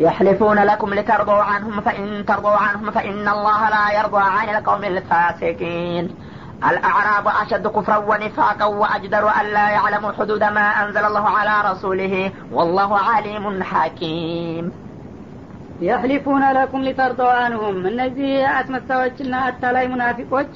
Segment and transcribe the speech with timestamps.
[0.00, 6.04] يحلفون لكم لترضوا عنهم فإن ترضوا عنهم فإن الله لا يرضى عن القوم الفاسقين
[6.62, 12.14] الأعراب أشد كفرا ونفاقا وأجدر أن لا يعلموا حدود ما أنزل الله على رسوله
[12.52, 14.64] والله عليم حكيم
[15.80, 20.50] የህሊፉነ ለኩም ሊተርደው አንሁም እነዚህ አስመሳዮችና አታላይ ሙናፊቆች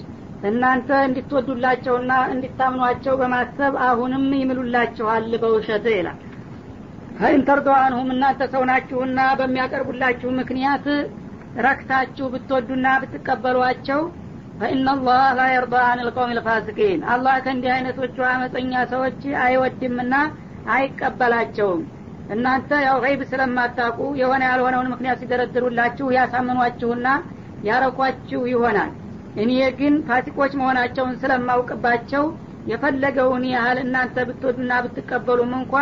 [0.49, 6.19] እናንተ እንድትወዱላቸውና እንድታምኗቸው በማሰብ አሁንም ይምሉላችኋል በውሸት ይላል
[7.22, 10.86] ፈኢን ተርደው አንሁም እናንተ ሰው ናችሁና በሚያቀርቡላችሁ ምክንያት
[11.58, 14.02] ረክታችሁ ብትወዱና ብትቀበሏቸው
[14.60, 20.14] ፈኢናላህ ላ የርዳ አን ልቀውም ልፋሲቂን። አላህ ከእንዲህ አይነቶቹ አመፀኛ ሰዎች አይወድምና
[20.76, 21.82] አይቀበላቸውም።
[22.30, 27.08] እናንተ ያው ገይብ ስለማታቁ የሆነ ያልሆነውን ምክንያት ሲደረድሩላችሁ ያሳምኗችሁና
[27.64, 28.92] ያረኳችሁ ይሆናል።
[29.36, 32.24] እኔ ግን ፋሲቆች መሆናቸውን ስለማውቅባቸው
[32.72, 35.76] የፈለገውን ያህል እናንተ ብትወዱና ብትቀበሉም እንኳ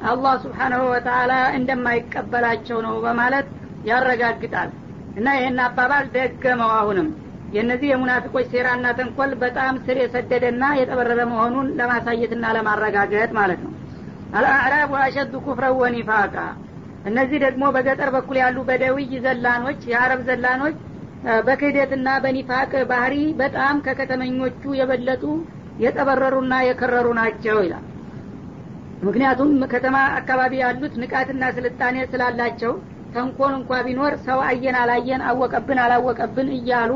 [0.00, 3.46] አላህ ስብሓናሁ ወተአላ እንደማይቀበላቸው ነው በማለት
[3.84, 4.70] ያረጋግጣል።
[5.16, 7.08] እና ይህን አባባል ደገመው አሁንም።
[7.52, 13.72] የእነዚህ የሙናፊቆች ሴራና ተንኮል በጣም ስር የሰደደና የጠበረረ መሆኑን ለማሳየትና ለማረጋገጥ ማለት ነው።
[14.32, 16.34] አልአዕራቡ አሸዱ ኩፍረ ወኒፋቃ።
[17.04, 20.76] እነዚህ ደግሞ በገጠር በኩል ያሉ በደውይ ዘላኖች የአረብ ዘላኖች
[21.46, 25.24] በክህደትና በኒፋቅ ባህሪ በጣም ከከተመኞቹ የበለጡ
[25.78, 27.86] የጠበረሩና የከረሩ ናቸው ይላል
[29.02, 32.72] ምክንያቱም ከተማ አካባቢ ያሉት ንቃትና ስልጣኔ ስላላቸው
[33.14, 36.92] ተንኮል እንኳ ቢኖር ሰው አየን አላየን አወቀብን አላወቀብን እያሉ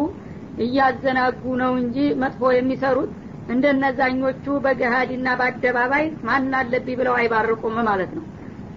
[0.58, 3.12] እያዘናጉ ነው እንጂ መጥፎ የሚሰሩት
[3.48, 8.24] እንደነዛኞቹ በገሃድና በአደባባይ ማን አለብኝ ብለው አይባርቁም ማለት ነው።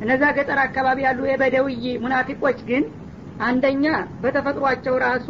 [0.01, 2.85] እነዛ ገጠር አካባቢ ያሉ የበደውይ ሙናፊቆች ግን
[3.39, 3.85] አንደኛ
[4.23, 5.27] በተፈጥሯቸው ራሱ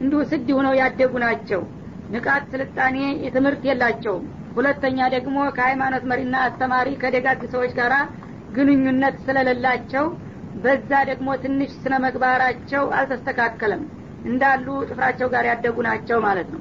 [0.00, 1.60] እንዲሁ ስድ ሁነው ያደጉ ናቸው።
[2.08, 2.96] ንቃት ስልጣኔ
[3.34, 4.24] ትምህርት የላቸውም
[4.56, 7.92] ሁለተኛ ደግሞ ከሃይማኖት መሪና አስተማሪ ከደጋግ ሰዎች ጋር
[8.56, 10.04] ግንኙነት ስለሌላቸው
[10.64, 13.82] በዛ ደግሞ ትንሽ ስነ መግባራቸው አልተስተካከለም።
[14.24, 16.60] እንዳሉ ጥፍራቸው ጋር ያደጉ ናቸው ማለት ነው።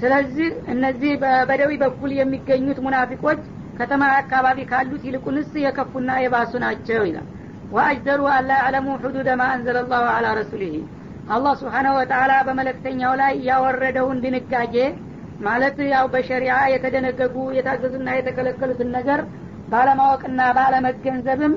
[0.00, 3.40] ስለዚህ እነዚህ በበደዊ በኩል የሚገኙት ሙናፊቆች
[3.78, 7.28] ከተማ አካባቢ ካሉት ይልቁንስ የከፉና የባሱ ናቸው ይላል።
[7.72, 10.74] ወአጅደሩ አላ ያዕለሙ ሕዱደ ማ አንዘለ ላሁ አላ ረሱሊህ
[11.28, 14.74] አላህ ስብሓናሁ ወተላ በመለክተኛው ላይ ያወረደውን ድንጋጌ
[15.42, 19.20] ማለት ያው በሸሪዓ የተደነገጉ የታዘዙና የተከለከሉትን ነገር
[19.72, 21.54] ባለማወቅና ባለመገንዘብም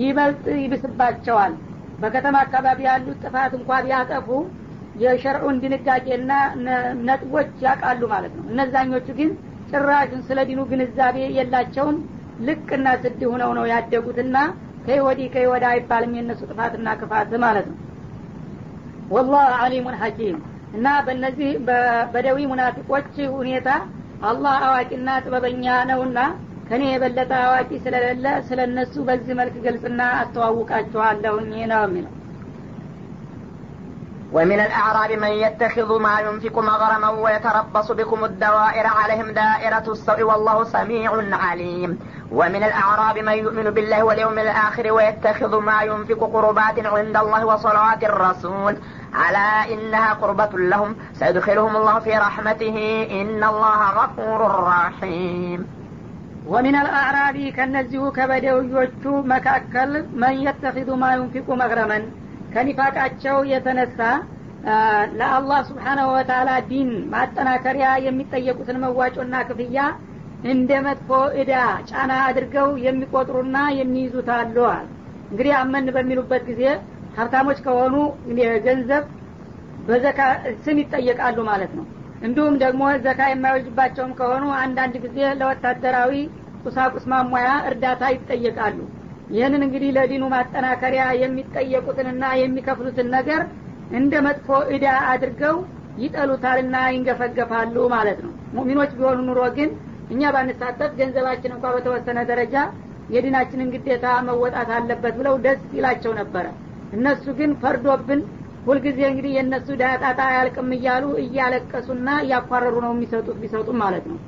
[0.00, 1.52] ይበልጥ ይብስባቸዋል።
[2.00, 4.28] በከተማ አካባቢ ያሉት ጥፋት እንኳ ቢያጠፉ
[5.02, 6.32] የሸርዑን ድንጋጌና
[7.08, 9.30] ነጥቦች ያውቃሉ ማለት ነው። እነዛኞቹ ግን
[9.70, 11.96] ጭራሽን ስለ ዲኑ ግንዛቤ የላቸውም።
[12.46, 14.36] ልቅና ስድ ሁነው ነው ያደጉትና
[14.86, 17.78] ከይወዲ ከይወዳ አይባልም የእነሱ ጥፋትና ክፋት ማለት ነው።
[19.10, 20.36] ወላህ አሊሙን ሐኪም
[20.72, 21.50] እና በእነዚህ
[22.12, 23.68] በደዊ ሙናፊቆች ሁኔታ
[24.22, 26.18] አላህ አዋቂና ጥበበኛ ነውና
[26.68, 32.12] ከኔ የበለጠ አዋቂ ስለሌለ ስለ እነሱ በዚህ መልክ ገልጽና አስተዋውቃችኋለሁኝ ነው የሚለው
[34.32, 41.36] ومن الأعراب من يتخذ ما ينفق مغرما ويتربص بكم الدوائر عليهم دائرة السوء والله سميع
[41.36, 41.98] عليم.
[42.32, 48.76] ومن الأعراب من يؤمن بالله واليوم الآخر ويتخذ ما ينفق قربات عند الله وصلوات الرسول.
[49.14, 50.96] على إنها قربة لهم.
[51.12, 53.08] سيدخلهم الله في رحمته.
[53.10, 55.66] إن الله غفور رحيم.
[56.46, 62.25] ومن الأعراب አልአዕራቢ ከእነዚሁ ከበደውዮቹ مكأكل من يتخذ ما ينفق مغرماً.
[62.56, 63.98] ከኒፋቃቸው የተነሳ
[65.18, 69.80] ለአላህ ስብሓናሁ ወተላ ዲን ማጠናከሪያ የሚጠየቁትን መዋጮና ክፍያ
[70.50, 71.52] እንደ መጥፎ እዳ
[71.90, 74.86] ጫና አድርገው የሚቆጥሩና የሚይዙት አለዋል
[75.30, 76.62] እንግዲህ አመን በሚሉበት ጊዜ
[77.16, 77.94] ሀብታሞች ከሆኑ
[78.66, 79.04] ገንዘብ
[79.86, 80.20] በዘካ
[80.64, 81.86] ስም ይጠየቃሉ ማለት ነው።
[82.26, 86.12] እንዲሁም ደግሞ ዘካ የማይወጅባቸውም ከሆኑ አንዳንድ ጊዜ ለወታደራዊ
[86.64, 88.78] ቁሳቁስ ማሟያ እርዳታ ይጠየቃሉ
[89.30, 93.40] ይህንን እንግዲህ ለዲኑ ማጠናከሪያ የሚጠየቁትንና የሚከፍሉትን ነገር
[93.98, 95.56] እንደ መጥፎ እዳ አድርገው
[96.02, 99.70] ይጠሉታልና ይንገፈገፋሉ ማለት ነው። ሙሚኖች ቢሆኑ ኑሮ ግን
[100.10, 102.56] እኛ ባንሳተፍ ገንዘባችን እንኳ በተወሰነ ደረጃ
[103.14, 106.46] የዲናችንን ግዴታ መወጣት አለበት ብለው ደስ ይላቸው ነበረ።
[106.96, 108.20] እነሱ ግን ፈርዶብን
[108.66, 114.18] ሁልጊዜ እንግዲህ የእነሱ ዳጣጣ አያልቅም እያሉ እያለቀሱና እያኳረሩ ነው የሚሰጡት ቢሰጡም ማለት ነው።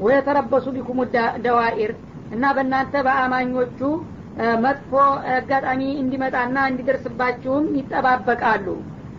[0.00, 1.00] ወየተረበሱ ቢኩሙ
[1.46, 1.92] ደዋኢር
[2.34, 3.80] እና በእናንተ በአማኞቹ
[4.64, 4.90] መጥፎ
[5.32, 8.66] አጋጣሚ እንዲመጣና እንዲደርስባችሁም ይጠባበቃሉ።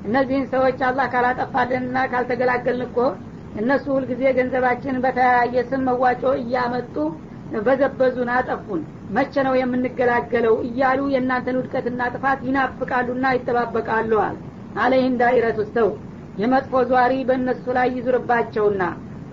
[0.04, 2.98] እነዚህን ሰዎች አላህ ካላጠፋልንና ካልተገላገልን እኮ
[3.56, 6.96] እነሱ ሁልጊዜ ገንዘባችን በተለያየ ስም መዋጮ እያመጡ
[7.62, 8.81] በዘበዙን አጠፉን
[9.16, 14.38] መቼ ነው የምንገላገለው እያሉ የእናንተን ውድቀትና ጥፋት ይናፍቃሉና ይጠባበቃሉ አለ
[14.75, 15.90] አለይህም ዳይረቱ ሰው
[16.38, 18.84] የመጥፎ ዟሪ በእነሱ ላይ ይዙርባቸውና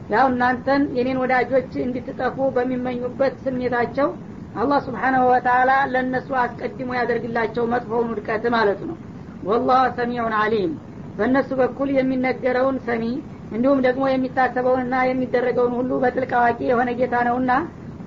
[0.09, 4.09] ያው እናንተን የኔን ወዳጆች እንድትጠፉ በሚመኙበት ስሜታቸው
[4.59, 8.97] አላህ ስብሓናሁ ወተላ ለእነሱ አስቀድሞ ያደርግላቸው መጥፎውን ውድቀት ማለት ነው።
[9.43, 10.73] ወላህ ሰሚዑን አሊም
[11.19, 13.05] በእነሱ በኩል የሚነገረውን ሰሚ
[13.53, 17.53] እንዲሁም ደግሞ የሚታሰበውንና የሚደረገውን ሁሉ በጥልቅ አዋቂ የሆነ ጌታ ነውና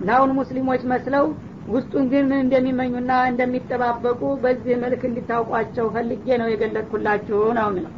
[0.01, 1.25] ናሁን ሙስሊሞች መስለው
[1.68, 7.94] ውስጡን ግን ምን እንደሚመኙና እንደሚጠባበቁ በዚህ መልክ እንዲታውቋቸው ፈልጌ ነው የገለጥኩላችሁ ነው የሚለው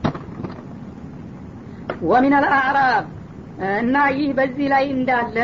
[2.06, 3.06] ወሚን አልአዕራብ
[3.78, 5.38] እና ይህ በዚህ ላይ እንዳለ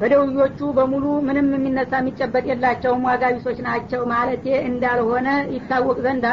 [0.00, 3.22] በደውዮቹ በሙሉ ምንም የሚነሳ የሚጨበጥ የላቸውም ዋጋ
[3.68, 6.26] ናቸው ማለቴ እንዳልሆነ ይታወቅ ዘንዳ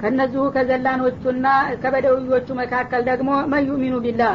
[0.00, 1.46] ከነዚሁ ከዘላኖቹና
[1.82, 4.34] ከበደውዮቹ መካከል ደግሞ መዩሚኑ ቢላህ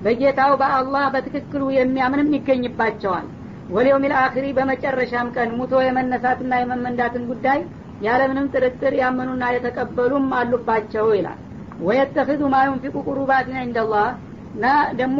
[0.00, 3.26] በጌታው በአላህ በትክክሉ የሚያምንም ይገኝባቸዋል።
[3.68, 7.60] ወሊውሚል አክሪ በመጨረሻም ቀን ሙቶ የመነሳትና የመመንዳትን ጉዳይ
[8.00, 11.38] ያለምንም ጥርጥር ያመኑና የተቀበሉም አሉባቸው ይላል።
[11.80, 14.08] ወየተክዙ ማ ዩንፊቁ ቁሩባትን እንደላህ
[14.54, 14.66] እና
[14.98, 15.18] ደግሞ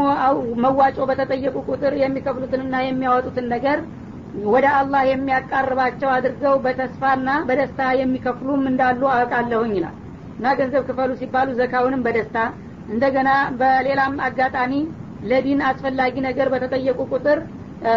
[0.64, 3.78] መዋጮ በተጠየቁ ቁጥር የሚከፍሉትንና የሚያወጡትን ነገር
[4.34, 9.96] ወደ አላህ የሚያቃርባቸው አድርገው በተስፋና በደስታ የሚከፍሉም እንዳሉ አውቃለሁኝ ይላል።
[10.38, 12.36] እና ገንዘብ ክፈሉ ሲባሉ ዘካውንም በደስታ
[12.88, 13.30] እንደገና
[13.60, 14.72] በሌላም አጋጣሚ
[15.22, 17.38] ለዲን አስፈላጊ ነገር በተጠየቁ ቁጥር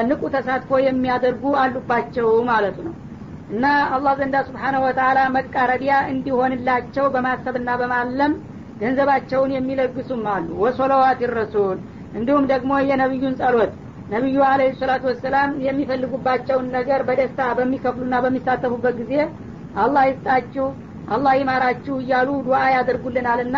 [0.05, 2.93] ንቁ ተሳትፎ የሚያደርጉ አሉባቸው ማለት ነው።
[3.49, 3.65] እና
[3.95, 8.33] አላህ ዘንዳ ስብሓነ ወተላ መቃረቢያ እንዲሆንላቸው በማሰብና በማለም
[8.75, 11.77] ገንዘባቸውን የሚለግሱም አሉ። ወሶለዋት ረሱል
[12.13, 13.73] እንዲሁም ደግሞ የነቢዩን ጸሎት።
[14.09, 19.13] ነቢዩ አለ ሰላቱ ወሰላም የሚፈልጉባቸውን ነገር በደስታ በሚከፍሉና በሚሳተፉበት ጊዜ
[19.83, 20.67] አላህ ይስጣችሁ
[21.07, 23.57] አላህ ይማራችሁ እያሉ ዱዓ ያደርጉልናልና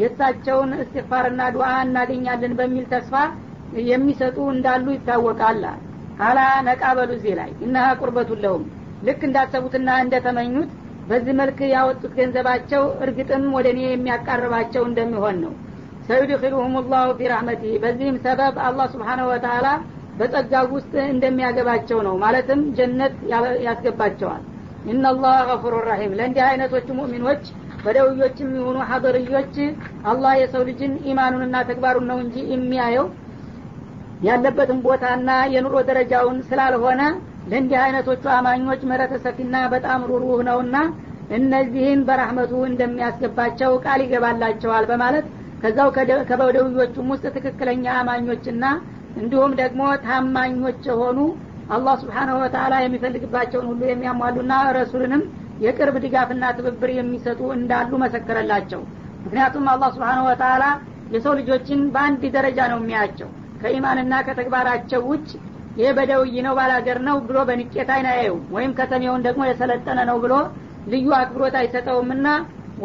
[0.00, 3.14] የእሳቸውን እስትፋርና ዱዓ እናገኛለን በሚል ተስፋ
[3.88, 5.62] የሚሰጡ እንዳሉ ይታወቃል።
[6.20, 6.38] አላ
[6.68, 8.62] ነቃበሉ እዚህ ላይ። እነሀ ቁርበቱን ለሁም።
[9.02, 10.70] ልክ እንዳሰቡትና እንደተመኙት
[11.08, 15.52] በዚህ መልክ ያወጡት ገንዘባቸው እርግጥም ወደ እኔ የሚያቃርባቸው እንደሚሆን ነው።
[16.08, 19.66] ሰዩድኪሉሁም ላሁ ፊ ረሕመቲ በዚህም ሰበብ አላህ ስብሓነ ወተላ
[20.18, 23.14] በጸጋው ውስጥ እንደሚያገባቸው ነው። ማለትም ጀነት
[23.66, 24.42] ያስገባቸዋል።
[24.84, 27.42] ኢናላህ ገፉሩ ረሒም ለእንዲህ አይነቶቹ ሙእሚኖች
[27.84, 29.54] በደውዮችም የሆኑ ሀضርዮች
[30.10, 33.06] አላህ የሰው ልጅን ኢማኑንና ተግባሩን ነው እንጂ የሚያየው
[34.28, 37.02] ያለበትን ቦታና የኑሮ ደረጃውን ስላልሆነ
[37.48, 40.76] ለእንዲህ አይነቶቹ አማኞች ምህረተ ሰፊና በጣም ሩሩህ ነውና
[41.30, 45.26] እነዚህን በራህመቱ እንደሚያስገባቸው ቃል ይገባላቸዋል በማለት
[45.62, 45.88] ከዛው
[46.28, 48.64] ከበደውዮቹም ውስጥ ትክክለኛ አማኞችና
[49.16, 51.18] እንዲሁም ደግሞ ታማኞች የሆኑ
[51.68, 55.22] አላህ ስብሓናሁ ወተላ የሚፈልግባቸውን ሁሉ የሚያሟሉና ረሱልንም
[55.60, 58.82] የቅርብ ድጋፍና ትብብር የሚሰጡ እንዳሉ መሰከረላቸው።
[59.24, 60.64] ምክንያቱም አላህ ስብሓናሁ ወተላ
[61.10, 63.28] የሰው ልጆችን በአንድ ደረጃ ነው የሚያቸው
[63.60, 65.28] ከኢማንና ከተግባራቸው ውጭ
[65.79, 70.33] ይህ በደውይ ነው ባላገር ነው ብሎ በንቄት አይን አያዩም ወይም ከተሜውን ደግሞ የሰለጠነ ነው ብሎ
[70.91, 72.27] ልዩ አክብሮት አይሰጠውምና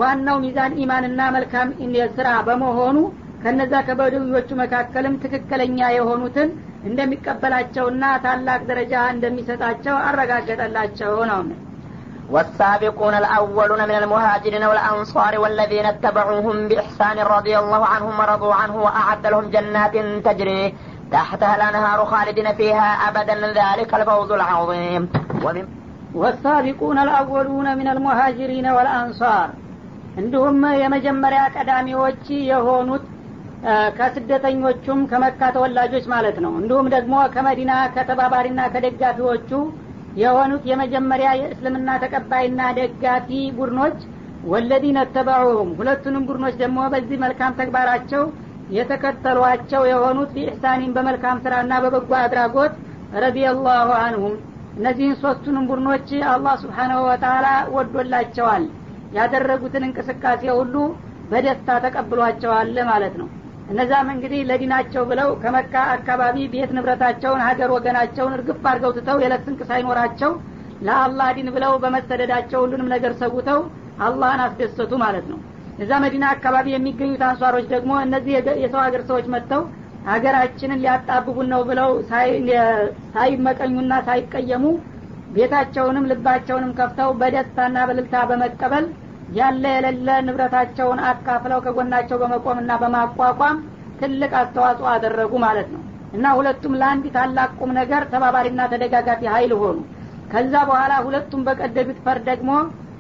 [0.00, 1.69] ዋናው ሚዛን ኢማንና መልካም
[2.17, 2.99] ስራ በመሆኑ
[3.43, 6.49] ከነዛ ከበደውዮቹ መካከልም ትክክለኛ የሆኑትን
[6.88, 11.43] እንደሚቀበላቸውና ታላቅ ደረጃ እንደሚሰጣቸው አረጋገጠላቸው ነው
[12.35, 19.47] والسابقون الأولون من المهاجرين والأنصار والذين اتبعوهم بإحسان رضي الله عنهم ورضوا عنه وأعد لهم
[19.50, 19.94] جنات
[20.26, 20.62] تجري
[21.12, 25.03] تحتها الأنهار خالدين فيها أبدا ذلك الفوز العظيم
[25.44, 25.65] ومن
[26.15, 29.49] والسابقون الأولون من المهاجرين والأنصار
[30.17, 33.05] እንዲሁም የመጀመሪያ ቀዳሚዎች የሆኑት
[33.99, 39.50] ከስደተኞቹም ከመካ ተወላጆች ማለት ነው እንዲሁም ደግሞ ከመዲና ከተባባሪና ከደጋፊዎቹ
[40.23, 43.29] የሆኑት የመጀመሪያ የእስልምና ተቀባይና ደጋፊ
[43.59, 43.98] ቡድኖች
[44.53, 48.22] ወለዲነ ተበዑሁም ሁለቱንም ቡድኖች ደግሞ በዚህ መልካም ተግባራቸው
[48.78, 52.74] የተከተሏቸው የሆኑት ቢኢሕሳኒን በመልካም ስራና በበጎ አድራጎት
[53.24, 54.36] ረዲየላሁ አንሁም።
[54.78, 58.64] እነዚህን ሶስቱንም ቡድኖች አላህ ስብሓናሁ ወተላ ወዶላቸዋል።
[59.14, 60.76] ያደረጉትን እንቅስቃሴ ሁሉ
[61.32, 63.28] በደስታ ተቀብሏቸዋል ማለት ነው።
[63.70, 69.62] እነዛም እንግዲህ ለዲናቸው ብለው ከመካ አካባቢ ቤት ንብረታቸውን ሀገር ወገናቸውን እርግፍ አድርገው ትተው የዕለት ስንቅ
[69.70, 70.32] ሳይኖራቸው
[70.82, 73.60] ለአላህ ዲን ብለው በመሰደዳቸው ሁሉንም ነገር ሰጉተው
[74.06, 75.40] አላህን አስደሰቱ ማለት ነው
[75.77, 79.61] እዛ መዲና አካባቢ የሚገኙት አንሷሮች ደግሞ እነዚህ የሰው ሀገር ሰዎች መጥተው
[80.06, 81.92] ሀገራችንን ሊያጣብቡን ነው ብለው
[83.13, 84.65] ሳይመቀኙና ሳይቀየሙ
[85.30, 88.85] ቤታቸውንም ልባቸውንም ከፍተው በደስታና በልልታ በመቀበል
[89.30, 93.57] ያለ የሌለ ንብረታቸውን አካፍለው ከጎናቸው በመቆምና በማቋቋም
[93.99, 95.81] ትልቅ አስተዋጽኦ አደረጉ ማለት ነው።
[96.13, 99.77] እና ሁለቱም ለአንድ ታላቅ ቁም ነገር ተባባሪና ተደጋጋፊ ሀይል ሆኑ።
[100.31, 102.51] ከዛ በኋላ ሁለቱም በቀደዱት ፈር ደግሞ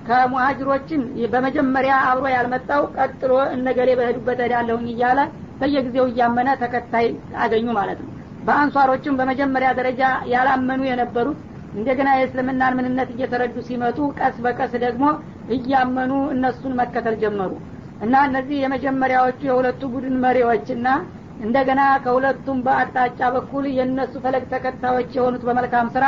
[0.07, 1.01] ከሙሀጅሮችም
[1.33, 5.19] በመጀመሪያ አብሮ ያልመጣው ቀጥሎ እነገሌ በሄዱበት ሄዳለሁኝ እያለ
[5.59, 7.07] በየጊዜው እያመነ ተከታይ
[7.43, 8.09] አገኙ ማለት ነው።
[8.47, 10.01] በአንሷሮችም በመጀመሪያ ደረጃ
[10.33, 11.39] ያላመኑ የነበሩት
[11.73, 15.05] እንደገና የእስልምናን ምንነት እየተረዱ ሲመጡ ቀስ በቀስ ደግሞ
[15.55, 17.51] እያመኑ እነሱን መከተል ጀመሩ።
[18.01, 20.87] እና እነዚህ የመጀመሪያዎቹ የሁለቱ ቡድን መሪዎችና
[21.39, 26.05] እንደገና ከሁለቱም በአቅጣጫ በኩል የእነሱ ፈለግ ተከታዮች የሆኑት በመልካም ስራ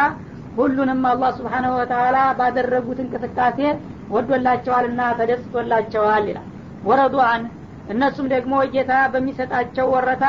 [0.55, 3.59] ሁሉንም አላህ ስብሓነሁ ወተላ ባደረጉት እንቅስቃሴ
[4.09, 6.47] ወዶላቸዋልና ተደስቶላቸዋል ይላል።
[6.83, 7.41] ወረዱአን
[7.87, 10.25] እነሱም ደግሞ ጌታ በሚሰጣቸው ወረታ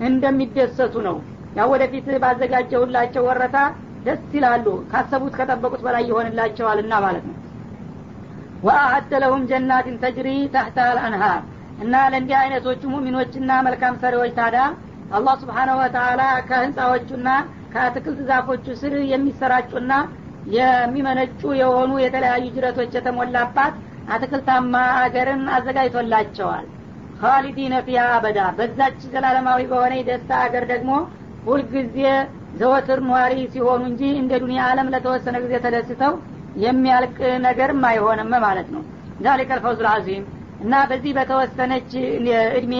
[0.00, 1.16] እንደሚደሰቱ ነው።
[1.56, 3.56] ያው ወደፊት ባዘጋጀሁላቸው ወረታ
[4.04, 7.36] ደስ ይላሉ። ካሰቡት ከጠበቁት በላይ ይሆንላቸዋልና ማለት ነው።
[8.62, 11.40] ወአአደ ለሁም ጀናትን ተጅሪ ታህታ አልአንሃር
[11.78, 14.56] እና ለእንዲህ አይነቶቹ ሙሚኖችና መልካም ሰሪዎች ታዳ
[15.10, 17.28] አላህ ስብሓነሁ ወተላ ከህንፃዎቹና
[17.76, 19.92] ከአትክልት ዛፎቹ ስር የሚሰራጩና
[20.54, 23.74] የሚመነጩ የሆኑ የተለያዩ ጅረቶች የተሞላባት
[24.14, 26.66] አትክልታማ አገርን አዘጋጅቶላቸዋል።
[27.18, 30.90] ካሊዲነ ፊያ አበዳ። በዛች ዘላለማዊ በሆነ ደስታ አገር ደግሞ
[31.46, 31.98] ሁልጊዜ
[32.60, 36.14] ዘወትር ኗሪ ሲሆኑ እንጂ እንደ ዱኒያ አለም ለተወሰነ ጊዜ ተደስተው
[36.64, 37.16] የሚያልቅ
[37.46, 38.82] ነገርም አይሆንም ማለት ነው።
[39.20, 40.24] ዛሊከ ልፈውዝ ልዓዚም
[40.60, 41.90] እና በዚህ በተወሰነች
[42.58, 42.74] እድሜ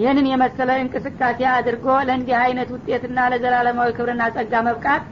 [0.00, 5.04] ይህንን የመሰለ እንቅስቃሴ አድርጎ ለእንዲህ አይነት ውጤትና ለዘላለማዊ ክብርና ጸጋ መብቃት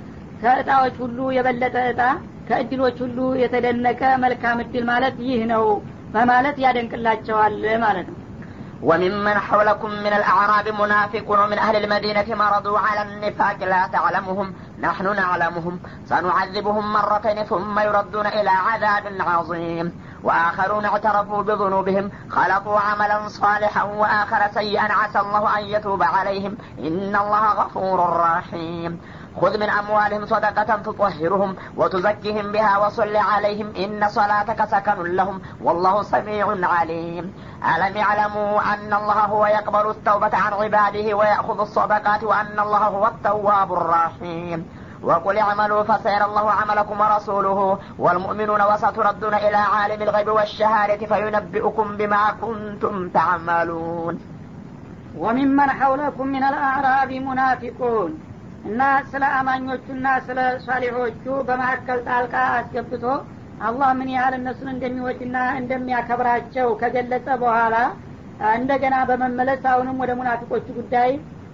[0.42, 2.00] ከእጣዎች ሁሉ የበለጠ እጣ
[2.48, 5.64] ከእድሎች ሁሉ የተደነቀ መልካም እድል ማለት ይህ ነው
[6.16, 8.18] በማለት ያደንቅላቸዋል ማለት ነው
[8.82, 14.46] وممن حولكم من الأعراب منافقون ومن أهل المدينة مرضوا على النفاق لا تعلمهم
[14.80, 15.74] نحن نعلمهم
[16.08, 19.86] سنعذبهم مرتين ثم يردون إلى عذاب عظيم
[20.23, 26.57] وآخرون اعترفوا بذنوبهم خلقوا عملا صالحا وآخر سيئا عسى الله أن يتوب عليهم.
[26.79, 29.01] إن الله غفور رحيم.
[29.41, 33.73] خذ من أموالهم صدقة تطهرهم وتزكيهم بها وصل عليهم.
[33.75, 37.33] إن صلاتك سكن لهم والله سميع عليم.
[37.75, 43.73] ألم يعلموا أن الله هو يقبل التوبة عن عباده ويأخذ الصدقات وأن الله هو التواب
[43.73, 44.76] الرحيم.
[45.02, 52.94] وقل اعملوا فسيرى الله عملكم ورسوله والمؤمنون وستردون إلى عالم الغيب والشهادة فينبئكم بما كنتم
[53.08, 54.14] تعملون
[55.16, 58.12] وممن حولكم من الأعراب منافقون
[58.64, 58.80] እና
[59.12, 63.04] ስለ አማኞቹና ስለ ሷሊሖቹ በመካከል ጣልቃ አስገብቶ
[63.68, 67.76] አላህ ምን ያህል እነሱን እንደሚወድና እንደሚያከብራቸው ከገለጸ በኋላ
[68.58, 71.10] እንደገና በመመለስ አሁንም ወደ ሙናፊቆቹ ጉዳይ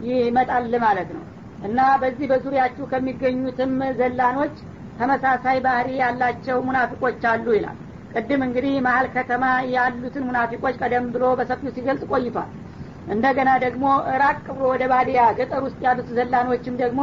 [0.08, 1.24] ይመጣል ማለት ነው
[1.63, 4.55] እና በዚህ በዙሪያችሁ ከሚገኙትም ዘላኖች
[4.97, 7.77] ተመሳሳይ ባህሪ ያላቸው ሙናፊቆች አሉ ይላል።
[8.13, 9.43] ቅድም እንግዲህ መሀል ከተማ
[9.75, 12.49] ያሉትን ሙናፊቆች ቀደም ብሎ በሰፊው ሲገልጽ ቆይቷል።
[13.07, 13.85] እንደገና ደግሞ
[14.21, 17.01] ራቅ ብሎ ወደ ባዲያ ገጠር ውስጥ ያሉት ዘላኖችም ደግሞ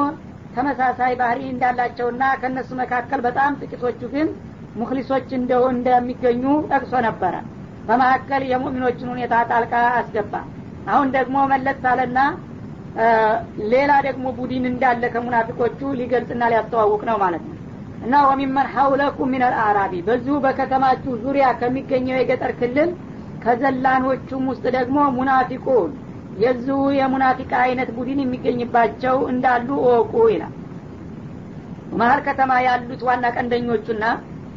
[0.54, 4.28] ተመሳሳይ ባህሪ እንዳላቸውና ከእነሱ መካከል በጣም ጥቂቶቹ ግን
[4.76, 7.34] ሙክሊሶች እንደው እንደሚገኙ ጠቅሶ ነበረ።
[7.88, 10.34] በመካከል የሙእሚኖችን ሁኔታ ጣልቃ አስገባ።
[10.86, 12.18] አሁን ደግሞ መለስ አለና
[13.72, 17.56] ሌላ ደግሞ ቡድን እንዳለ ከሙናፊቆቹ ሊገልጽና ሊያስተዋውቅ ነው ማለት ነው።
[18.02, 22.90] እና ወሚመን ሀውለኩም ሚን አልአራቢ በዚሁ በከተማችሁ ዙሪያ ከሚገኘው የገጠር ክልል
[23.44, 25.90] ከዘላኖቹም ውስጥ ደግሞ ሙናፊቁን
[26.36, 30.54] የዚሁ የሙናፊቅ አይነት ቡድን የሚገኝባቸው እንዳሉ እወቁ ይላል።
[31.92, 34.04] መሀል ከተማ ያሉት ዋና ቀንደኞቹና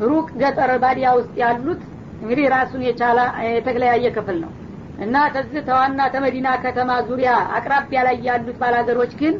[0.04, 1.82] ሩቅ ገጠር ባዲያ ውስጥ ያሉት
[2.22, 4.52] እንግዲህ ራሱን የቻለ የተለያየ ክፍል ነው
[4.98, 9.36] እና ከዚህ ተዋና ተመዲና ከተማ ዙሪያ አቅራቢያ ላይ ያሉት ባላገሮች ግን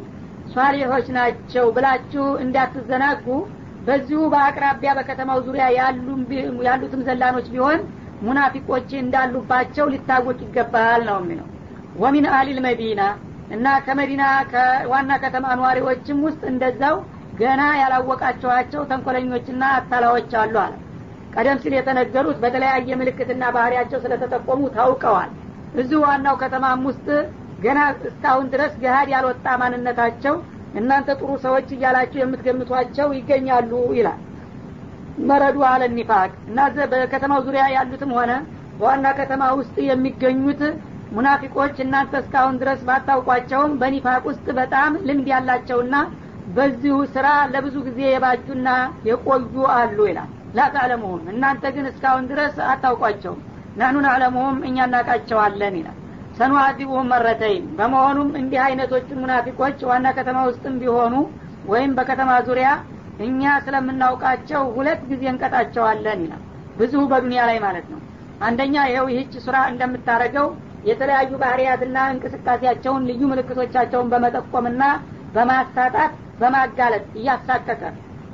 [0.50, 3.26] ሷሊሖች ናቸው ብላችሁ እንዳትዘናጉ።
[3.82, 5.64] በዚሁ በአቅራቢያ በከተማው ዙሪያ
[6.66, 7.80] ያሉትም ዘላኖች ቢሆን
[8.20, 11.48] ሙናፊቆች እንዳሉባቸው ሊታወቅ ይገባል ነው የሚለው።
[11.94, 13.00] ወሚን አሊል መዲና
[13.50, 16.96] እና ከመዲና ከዋና ከተማ ነዋሪዎችም ውስጥ እንደዛው
[17.38, 20.74] ገና ያላወቃቸዋቸው ተንኮለኞችና አታላዎች አሉ አለ።
[21.32, 25.30] ቀደም ሲል የተነገሩት በተለያየ ምልክትና ባህሪያቸው ስለተጠቆሙ ታውቀዋል
[25.74, 27.06] እዚሁ ዋናው ከተማም ውስጥ
[27.64, 27.78] ገና
[28.08, 30.34] እስካሁን ድረስ ገሀድ ያልወጣ ማንነታቸው
[30.74, 34.20] እናንተ ጥሩ ሰዎች እያላችሁ የምትገምቷቸው ይገኛሉ ይላል።
[35.28, 36.58] መረዱ አለ ኒፋቅ እና
[36.92, 38.32] በከተማው ዙሪያ ያሉትም ሆነ
[38.78, 40.62] በዋና ከተማ ውስጥ የሚገኙት
[41.14, 45.96] ሙናፊቆች እናንተ እስካሁን ድረስ ባታውቋቸውም በኒፋቅ ውስጥ በጣም ልምድ ያላቸውና
[46.56, 48.68] በዚሁ ስራ ለብዙ ጊዜ የባጁና
[49.08, 53.40] የቆዩ አሉ ይላል። ላታዕለሙሁም እናንተ ግን እስካሁን ድረስ አታውቋቸውም
[53.76, 55.98] ናኑ ናዕለሙሁም እኛ እናቃቸዋለን ይላል።
[56.38, 61.14] ሰኑአዚቡሁም መረተይን በመሆኑም እንዲህ አይነቶቹን ሙናፊቆች ዋና ከተማ ውስጥም ቢሆኑ
[61.64, 62.70] ወይም በከተማ ዙሪያ
[63.18, 66.42] እኛ ስለምናውቃቸው ሁለት ጊዜ እንቀጣቸዋለን ይላል።
[66.76, 68.00] ብዙ በዱኒያ ላይ ማለት ነው።
[68.40, 70.46] አንደኛ ይኸው ይህች ስራ እንደምታደረገው
[70.84, 74.82] የተለያዩ ባህርያትና እንቅስቃሴያቸውን ልዩ ምልክቶቻቸውን በመጠቆምና
[75.36, 77.82] በማስታጣት በማጋለጥ እያሳቀቀ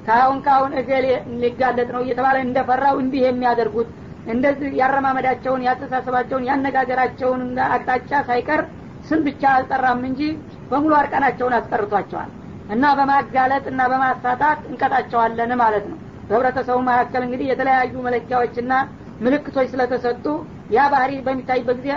[0.06, 1.06] ካሁን ካሁን እገሌ
[1.42, 3.88] ሊጋለጥ ነው እየተባለ እንደፈራው እንዲህ የሚያደርጉት
[4.26, 8.60] እንደዚህ ያረማመዳቸውን ያስተሳሰባቸውን ያነጋገራቸውን አቅጣጫ ሳይቀር
[9.08, 10.22] ስም ብቻ አልጠራም እንጂ
[10.70, 12.30] በሙሉ አርቀናቸውን አስቀርቷቸዋል
[12.70, 15.98] እና በማጋለጥ እና በማሳጣት እንቀጣቸዋለን ማለት ነው።
[16.28, 18.72] በህብረተሰቡ መካከል እንግዲህ የተለያዩ መለኪያዎችና
[19.20, 20.26] ምልክቶች ስለተሰጡ
[20.74, 21.88] ያ ባህሪ በሚታይበት ጊዜ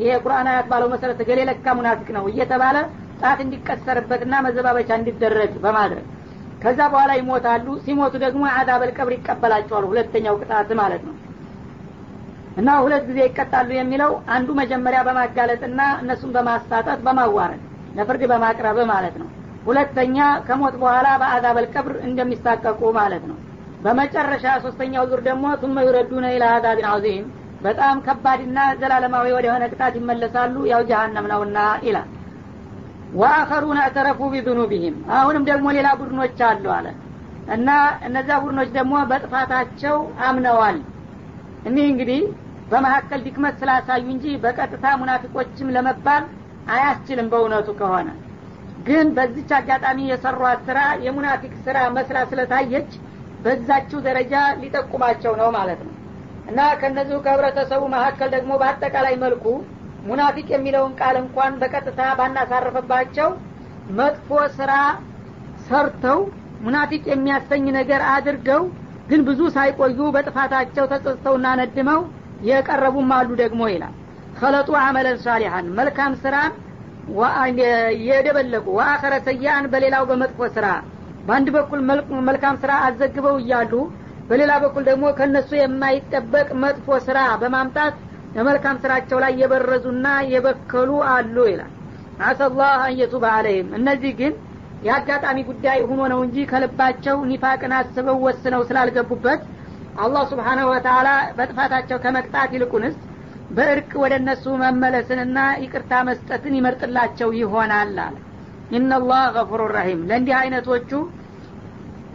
[0.00, 2.76] ይሄ ቁርአን አያት ባለው መሰረት ገሌ ለካ ሙናፊቅ ነው እየተባለ
[3.22, 6.06] ጣት እንዲቀሰርበትና መዘባበቻ እንዲደረግ በማድረግ
[6.62, 11.14] ከዛ በኋላ ይሞታሉ። ሲሞቱ ደግሞ አዛበል ቀብር ይቀበላቸዋል ሁለተኛው ቅጣት ማለት ነው
[12.60, 17.60] እና ሁለት ጊዜ ይቀጣሉ የሚለው አንዱ መጀመሪያ በማጋለጥና እነሱን በማሳጠት በማዋረድ
[17.96, 19.28] ለፍርድ በማቅረብ ማለት ነው።
[19.66, 23.36] ሁለተኛ ከሞት በኋላ በአዛበል ቀብር እንደሚሳቀቁ ማለት ነው።
[23.84, 27.26] በመጨረሻ ሶስተኛው ዙር ደግሞ ቱመ ዩረዱነ ኢላ አዛቢን አዚም
[27.62, 32.08] በጣም ከባድና ዘላለማዊ ወደሆነ ቅጣት ይመለሳሉ ያው ጀሀነም ነውና ይላል።
[33.14, 36.86] ወአኸሩን አዕተረፉ ቢዙኑቢህም አሁንም ደግሞ ሌላ ቡድኖች አሉ አለ።
[37.54, 37.68] እና
[38.06, 40.78] እነዛ ቡድኖች ደግሞ በጥፋታቸው አምነዋል።
[41.66, 42.20] እኒህ እንግዲህ
[42.70, 46.24] በመካከል ድክመት ስላሳዩ እንጂ በቀጥታ ሙናፊቆችም ለመባል
[46.72, 48.08] አያስችልም በእውነቱ ከሆነ።
[48.86, 52.90] ግን በዚች አጋጣሚ የሰሯት ስራ የሙናፊቅ ስራ መስላ ስለታየች
[53.44, 55.94] በዛችው ደረጃ ሊጠቁማቸው ነው ማለት ነው።
[56.50, 59.44] እና ከነዚሁ ከህብረተሰቡ መካከል ደግሞ በአጠቃላይ መልኩ
[60.04, 63.28] ሙናፊቅ የሚለውን ቃል እንኳን በቀጥታ ባናሳረፈባቸው
[63.98, 64.72] መጥፎ ስራ
[65.66, 66.20] ሰርተው
[66.60, 68.62] ሙናፊቅ የሚያሰኝ ነገር አድርገው
[69.10, 72.00] ግን ብዙ ሳይቆዩ በጥፋታቸው ተጸጽተውና ነድመው
[72.48, 73.94] የቀረቡም አሉ ደግሞ ይላል።
[74.36, 76.52] ከለጡ አመለን ሳሊሐን መልካም ስራን
[78.06, 80.66] የደበለቁ ወአኸረ ሰያአን በሌላው በመጥፎ ስራ
[81.24, 81.80] በአንድ በኩል
[82.28, 83.72] መልካም ስራ አዘግበው እያሉ
[84.28, 87.94] በሌላ በኩል ደግሞ ከእነሱ የማይጠበቅ መጥፎ ስራ በማምጣት
[88.34, 91.72] በመልካም ስራቸው ላይ የበረዙና የበከሉ አሉ ይላል።
[92.22, 94.32] አሰላህ አንየቱበ አለይም እነዚህ ግን
[94.82, 99.40] የአጋጣሚ ጉዳይ ሁኖ ነው እንጂ ከልባቸው ኒፋቅን አስበው ወስነው ስላልገቡበት
[100.00, 102.96] አላህ ስብሓናሁ ወተላ በጥፋታቸው ከመቅጣት ይልቁንስ
[103.50, 108.16] በእርቅ ወደ እነሱ መመለስንና ይቅርታ መስጠትን ይመርጥላቸው ይሆናል አለ።
[108.70, 110.90] ኢነላህ ገፉሩ ረሂም። ለእንዲህ አይነቶቹ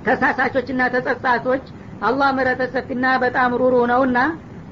[0.06, 1.66] ተሳሳቾችና ተጸጻቶች
[2.02, 4.18] አላህ ምረተ ሰፊና በጣም ሩሩ ነውና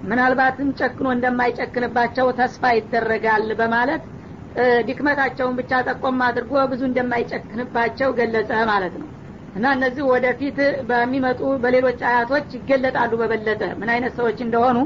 [0.03, 4.03] ምናልባትም ጨክኖ እንደማይጨክንባቸው ተስፋ ይደረጋል በማለት
[4.88, 9.08] ድክመታቸውን ብቻ ጠቆም አድርጎ ብዙ እንደማይጨክንባቸው ገለጸ ማለት ነው
[9.55, 10.57] እና እነዚህ ወደፊት
[10.89, 14.77] በሚመጡ በሌሎች አያቶች ይገለጣሉ በበለጠ። ምን አይነት ሰዎች እንደሆኑ?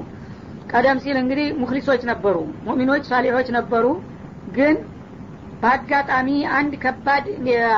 [0.70, 3.86] ቀደም ሲል እንግዲህ ሙክሊሶች ነበሩ ሙሚኖች ሳሌሖች ነበሩ።
[4.50, 4.76] ግን
[5.62, 7.26] በአጋጣሚ አንድ ከባድ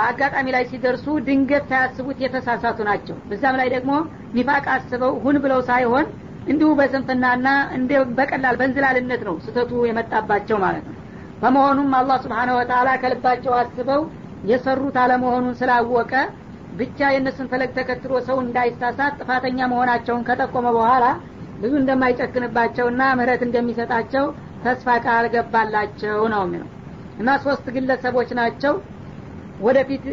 [0.07, 3.91] አጋጣሚ ላይ ሲደርሱ ድንገት ሳያስቡት የተሳሳቱ ናቸው። በዛም ላይ ደግሞ
[4.35, 6.07] ኒፋቅ አስበው ሁን ብለው ሳይሆን
[6.47, 10.97] እንዲሁ በስንፍናና እንደ በቀላል በእንዝላልነት ነው ስተቱ የመጣባቸው ማለት ነው።
[11.41, 14.01] በመሆኑም አላህ ስብሓነ ወተላ ከልባቸው አስበው
[14.43, 16.13] የሰሩት አለመሆኑን ስላወቀ
[16.71, 21.05] ብቻ የእነሱን ፈለግ ተከትሎ ሰው እንዳይሳሳት ጥፋተኛ መሆናቸውን ከጠቆመ በኋላ
[21.58, 24.25] ብዙ እንደማይጨክንባቸውና ምህረት እንደሚሰጣቸው
[24.63, 26.69] ተስፋ ቃል ገባላቸው ነው የሚለው።
[27.19, 28.73] እና ሶስት ግለሰቦች ናቸው።
[29.60, 30.03] ወደፊት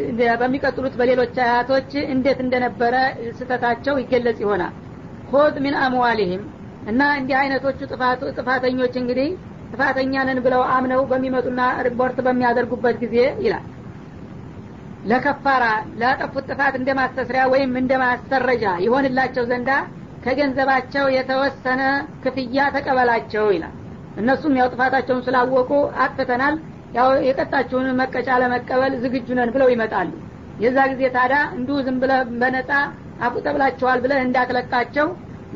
[0.41, 2.95] በሚቀጥሉት በሌሎች አያቶች እንዴት እንደነበረ
[3.37, 4.73] ስተታቸው ይገለጽ ይሆናል።
[5.31, 6.43] ሆድ ሚን አምዋሊህም
[6.87, 7.79] እና እንዲህ አይነቶቹ
[8.37, 9.29] ጥፋተኞች እንግዲህ
[9.71, 13.15] ጥፋተኛ ነን ብለው አምነው በሚመጡና ሪፖርት በሚያደርጉበት ጊዜ
[13.45, 13.65] ይላል
[15.09, 15.65] ለከፋራ
[16.01, 19.69] ላጠፉት ጥፋት እንደ ማስተስሪያ ወይም እንደ ማሰረጃ ይሆንላቸው ዘንዳ
[20.23, 21.81] ከገንዘባቸው የተወሰነ
[22.23, 23.75] ክፍያ ተቀበላቸው ይላል።
[24.17, 25.71] እነሱም ያው ጥፋታቸውን ስላወቁ
[26.05, 26.55] አጥፍተናል
[26.97, 30.09] ያው የቀጣችውን መቀጫ ለመቀበል ዝግጁ ነን ብለው ይመጣሉ።
[30.59, 32.71] የዛ ጊዜ ታዲያ እንዲሁ ዝም ብለ በነጻ
[33.27, 35.07] አቁጠብላቸዋል ብለህ እንዳትለቃቸው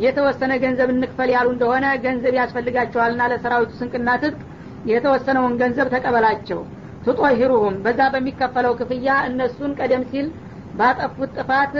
[0.03, 4.39] የተወሰነ ገንዘብ እንክፈል ያሉ እንደሆነ ገንዘብ ያስፈልጋቸዋልና ለሰራዊቱ ስንቅና ትጥቅ
[4.91, 6.59] የተወሰነውን ገንዘብ ተቀበላቸው
[7.05, 10.27] ትጦሂሩሁም በዛ በሚከፈለው ክፍያ እነሱን ቀደም ሲል
[10.73, 11.73] ባጠፉት ጥፋት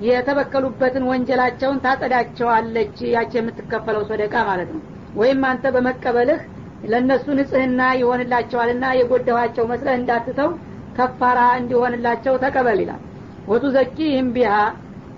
[0.00, 4.82] የተበከሉበትን ወንጀላቸውን ታጸዳቸዋለች ያች የምትከፈለው ሰደቃ ማለት ነው።
[5.14, 6.40] ወይም አንተ በመቀበልህ
[6.84, 10.50] ለእነሱ ንጽህና ይሆንላቸዋልና የጎደኋቸው መስለህ እንዳትተው
[10.96, 13.02] ከፋራ እንዲሆንላቸው ተቀበል ይላል።
[13.48, 14.54] ወቱ ዘኪህም ቢሃ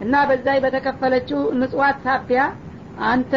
[0.00, 2.42] እና በዛይ በተከፈለችው ምጽዋት ሳፊያ
[3.08, 3.32] አንተ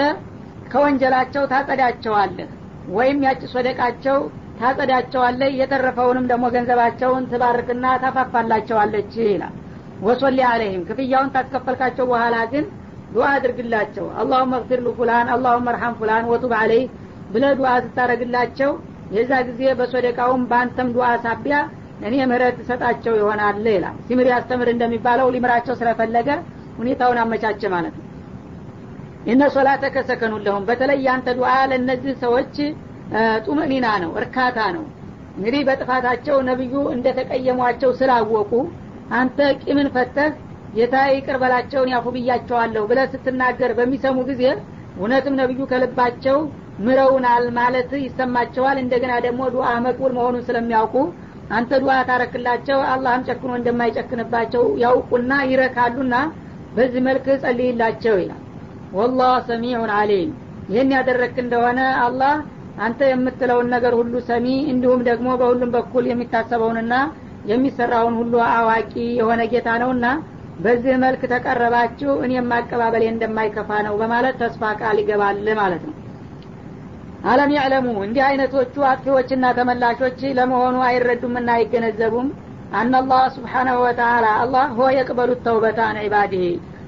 [0.71, 2.49] ከወንጀላቸው ታጸዳቸዋለህ
[2.89, 4.17] ወይም ያጭ ሶደቃቸው
[4.63, 9.53] ታጸዳቸዋለህ የተረፈውንም ደግሞ ገንዘባቸውን ትባርክና ታፋፋላቸዋለች ይላል።
[10.05, 12.65] ወሶሊ አለህም ክፍያውን ታስከፈልካቸው በኋላ ግን
[13.13, 16.85] ዱዓ አድርግላቸው። አላሁመ እግፊር ፉላን አላሁመ እርሐም ፉላን ወቱብ አለይህ
[17.33, 18.71] ብለ ዱዓ ስታደረግላቸው
[19.13, 21.57] የዛ ጊዜ በሶደቃውም በአንተም ዱዓ ሳቢያ
[22.07, 26.29] እኔ ምህረት ሰጣቸው ይሆናል ይላል። ሲምር ያስተምር እንደሚባለው ሊምራቸው ስለፈለገ
[26.79, 28.07] ሁኔታውን አመቻቸ ማለት ነው።
[29.25, 32.55] እነ ሶላተ ከሰከኑ ለሁም በተለይ ያንተ ዱዓ ለእነዚህ ሰዎች
[33.45, 34.85] ጡምኒና ነው እርካታ ነው።
[35.37, 38.51] እንግዲህ በጥፋታቸው ነቢዩ እንደተቀየሟቸው ስላወቁ
[39.13, 40.31] አንተ ቂምን ፈተህ
[40.75, 44.43] ጌታ ይቅር በላቸውን ያፉ ብያቸዋለሁ ብለ ስትናገር በሚሰሙ ጊዜ
[44.97, 46.37] እውነትም ነቢዩ ከልባቸው
[46.85, 50.95] ምረውናል ማለት ይሰማቸዋል። እንደገና ደግሞ ዱዓ መቅቡል መሆኑን ስለሚያውቁ
[51.51, 56.15] አንተ ዱዓ ታረክላቸው አላህም ጨክኖ እንደማይጨክንባቸው ያውቁና ይረካሉና
[56.75, 58.41] በዚህ መልክ ጸልይላቸው ይላል።
[58.97, 60.31] ወላህ ሰሚዑን አሊም
[60.71, 62.33] ይህን ያደረክ እንደሆነ አላህ
[62.77, 66.93] አንተ የምትለውን ነገር ሁሉ ሰሚ እንዲሁም ደግሞ በሁሉም በኩል የሚታሰበውንና
[67.45, 70.05] የሚሰራውን ሁሉ አዋቂ የሆነ ጌታ ነውና
[70.59, 75.95] በዚህ መልክ ተቀረባችሁ እኔም ማቀባበሌ እንደማይከፋ ነው በማለት ተስፋ ቃል ይገባል ማለት ነው።
[77.23, 82.27] አለም ያዕለሙ እንዲህ አይነቶቹ አጥፊዎችና ተመላሾች ለመሆኑ አይረዱምና አይገነዘቡም?
[82.73, 86.45] አናላህ ስብሓናሁ ወተላ አላህ ሆ የቅበሉት ተውበታ አን ዒባድህ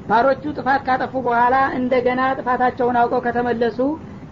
[0.09, 3.79] ባሮቹ ጥፋት ካጠፉ በኋላ እንደገና ጥፋታቸውን አውቀው ከተመለሱ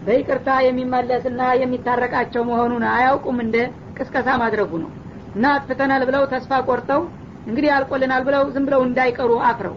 [0.06, 3.58] በይቅርታ የሚመለስና የሚታረቃቸው መሆኑን አያውቁም እንደ
[3.98, 4.92] ቅስቀሳ ማድረጉ ነው።
[5.36, 7.02] እና አጥፍተናል ብለው ተስፋ ቆርጠው
[7.46, 9.76] እንግዲህ አልቆልናል ብለው ዝም ብለው እንዳይቀሩ አፍረው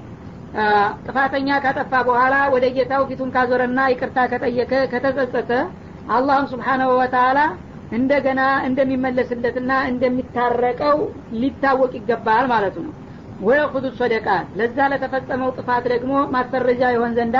[1.07, 5.51] ጥፋተኛ ካጠፋ በኋላ ወደ ጌታው ፊቱን ካዞረና ይቅርታ ከጠየቀ ከተጸጸተ
[6.09, 7.39] አላህም ስብሓናሁ ወተላ
[7.91, 10.99] እንደገና እንደሚመለስለትና እንደሚታረቀው
[11.41, 12.95] ሊታወቅ ይገባል ማለቱ ነው።
[13.41, 17.37] ወየኹዙ ሶደቃት ለዛ ለተፈጸመው ጥፋት ደግሞ ማሰረጃ ይሆን ዘንዳ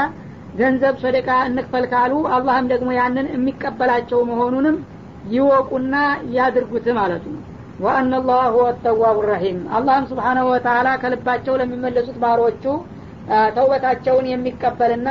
[0.57, 4.77] ገንዘብ ሶደቃ እንክፈል ካሉ አላህም ደግሞ ያንን የሚቀበላቸው መሆኑንም
[5.25, 5.95] ይወቁና
[6.37, 7.43] ያድርጉት ማለቱ ነው።
[7.79, 12.65] ወአና ላህ ሁወ ተዋቡ ረሒም። አላህም ስብሓናሁ ወተላ ከልባቸው ለሚመለሱት ባሮቹ
[13.57, 15.09] ተውበታቸውን የሚቀበልና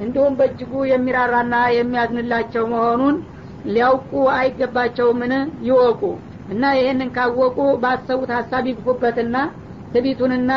[0.00, 3.16] እንዲሁም በእጅጉ የሚራራና የሚያዝንላቸው መሆኑን
[3.64, 5.32] ሊያውቁ አይገባቸውምን?
[5.68, 6.02] ይወቁ
[6.48, 9.36] እና ይህንን ካወቁ ባሰቡት ሀሳብ ይግፉበትና
[9.94, 10.50] ትቢቱንና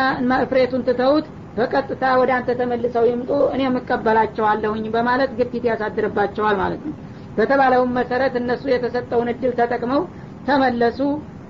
[0.43, 1.27] እፍሬቱን ትተውት
[1.59, 6.95] በቀጥታ ወደ አንተ ተመልሰው ይምጡ እኔ የምቀበላቸዋለሁኝ በማለት ግፊት ያሳድርባቸዋል ማለት ነው።
[7.37, 10.01] በተባለውም መሰረት እነሱ የተሰጠውን እድል ተጠቅመው
[10.47, 10.99] ተመለሱ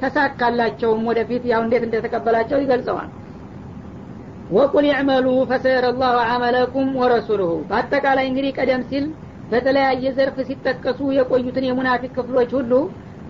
[0.03, 3.09] ተሳካላቸውም ወደፊት። ያው እንዴት እንደተቀበላቸው ይገልጸዋል።
[4.51, 9.05] ወቁል ይዕመሉ ፈሰየረ ላሁ አመለኩም ወረሱሉሁ። በአጠቃላይ እንግዲህ ቀደም ሲል
[9.51, 12.71] በተለያየ ዘርፍ ሲጠቀሱ የቆዩትን የሙናፊቅ ክፍሎች ሁሉ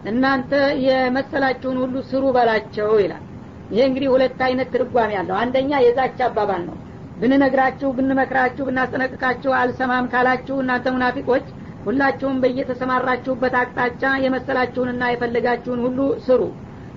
[0.10, 0.52] እናንተ
[0.86, 3.24] የመሰላችሁን ሁሉ ስሩ በላቸው ይላል
[3.69, 6.77] ይሄ እንግዲህ ሁለት አይነት ትርጓሜ ያለው አንደኛ የዛች አባባል ነው።
[7.17, 11.45] ብንነግራችሁ ብንመክራችሁ ብናስጠነቅቃችሁ አልሰማም ካላችሁ እናንተ ሙናፊቆች
[11.86, 16.41] ሁላችሁም በየተሰማራችሁበት አቅጣጫ የመሰላችሁንና የፈለጋችሁን ሁሉ ስሩ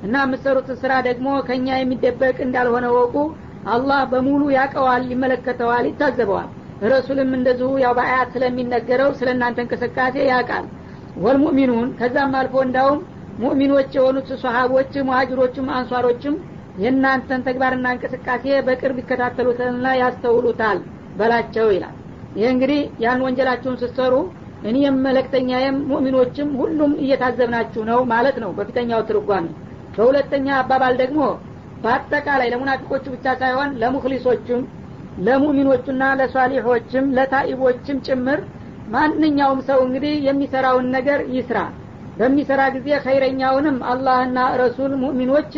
[0.02, 3.16] እና የምትሰሩትን ስራ ደግሞ ከእኛ የሚደበቅ እንዳልሆነ ወቁ
[3.72, 6.48] አላህ በሙሉ ያቀዋል ይመለከተዋል ይታዘበዋል።
[6.92, 10.64] ረሱልም እንደዚሁ ያው በአያት ስለሚነገረው ስለ እናንተ እንቅስቃሴ ያውቃል።
[11.24, 13.00] ወልሙእሚኑን ከዛም አልፎ እንዳውም
[13.42, 16.34] ሙእሚኖች የሆኑት ሰሀቦች ሙሀጅሮችም አንሷሮችም
[16.76, 20.78] የእናንተን ተግባርና እንቅስቃሴ በቅርብ ይከታተሉታልና ያስተውሉታል
[21.14, 21.96] በላቸው ይላል።
[22.36, 24.14] ይህ እንግዲህ ያን ወንጀላችሁን ስትሰሩ
[24.62, 29.46] እኔም መለክተኛዬም ሙእሚኖችም ሁሉም እየታዘብናችሁ ነው ማለት ነው በፊተኛው ትርጓሜ።
[29.96, 31.20] በሁለተኛ አባባል ደግሞ
[31.82, 34.62] በአጠቃላይ ለሙናፊቆቹ ብቻ ሳይሆን ለሙክሊሶቹም
[35.18, 38.40] ለሙእሚኖቹና ለሷሊሖችም ለታኢቦችም ጭምር
[38.86, 41.58] ማንኛውም ሰው እንግዲህ የሚሰራውን ነገር ይስራ።
[42.16, 45.52] በሚሰራ ጊዜ ኸይረኛውንም አላህና ረሱል ሙእሚኖች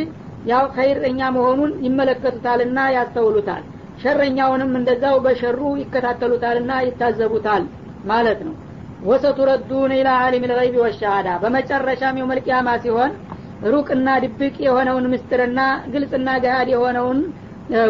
[0.45, 3.63] ያው ኸይረኛ መሆኑን ይመለከቱታልና ያስተውሉታል።
[4.03, 7.63] ሸረኛውንም እንደዛው በሸሩ ይከታተሉታልና ይታዘቡታል
[8.11, 8.55] ማለት ነው።
[9.03, 13.13] ወሰቱረዱን ኢላ አሊም ልገይቢ ወሻሃዳ በመጨረሻም የውመልቅያማ ሲሆን
[13.73, 15.61] ሩቅና ድብቅ የሆነውን ምስጥርና
[15.93, 17.19] ግልጽና ገሃድ የሆነውን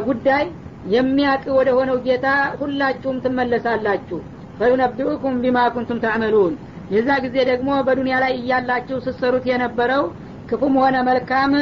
[0.07, 0.45] ጉዳይ
[0.93, 2.27] የሚያቅ ወደ ሆነው ጌታ
[2.61, 4.19] ሁላችሁም ትመለሳላችሁ።
[4.59, 6.53] ፈዩነቢኡኩም ቢማ ኩንቱም ተዕመሉን።
[6.95, 10.03] የዛ ጊዜ ደግሞ በዱንያ ላይ እያላችሁ ስትሰሩት የነበረው
[10.51, 11.53] ክፉም ሆነ መልካም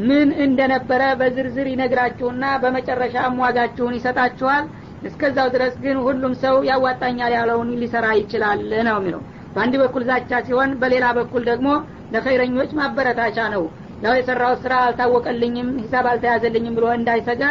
[0.00, 4.64] ምን እንደነበረ በዝርዝር ይነግራችሁና በመጨረሻ ዋጋችሁን ይሰጣችኋል።
[5.02, 9.22] እስከዛው ድረስ ግን ሁሉም ሰው ያዋጣኛል ያለውን ሊሰራ ይችላል ነው የሚለው።
[9.54, 11.68] በአንድ በኩል ዛቻ ሲሆን በሌላ በኩል ደግሞ
[12.14, 13.64] ለኸይረኞች ማበረታቻ ነው።
[14.02, 17.42] ያው የሰራው ስራ አልታወቀልኝም ሂሳብ አልተያዘልኝም ብሎ እንዳይሰጋ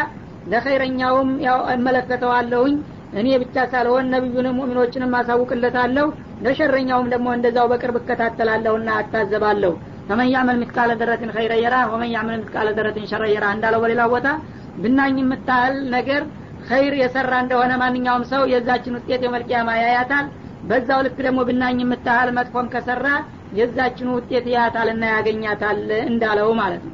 [0.45, 2.75] ለኸይረኛውም ያው እመለከተዋለሁኝ።
[3.13, 6.07] እኔ ብቻ ሳልሆን ነቢዩንም ሙእሚኖችንም አሳውቅለታለሁ።
[6.41, 9.73] ለሸረኛውም ደግሞ እንደዛው በቅርብ እከታተላለሁና አታዘባለሁ
[10.08, 14.26] ፈመን ያዕመል ምትቃለ ደረትን ኸይረ የራ ወመን ያዕመል ምትቃለ ደረትን ሸረ የራ እንዳለው በሌላ ቦታ
[14.82, 16.22] ብናኝ የምታህል ነገር
[16.68, 20.26] ኸይር የሰራ እንደሆነ ማንኛውም ሰው የዛችን ውጤት የመልቅያማ ያያታል
[20.68, 23.06] በዛው ልክ ደግሞ ብናኝ የምታህል መጥፎም ከሰራ
[23.58, 26.92] የዛችን ውጤት ያያታልና ያገኛታል እንዳለው ማለት ነው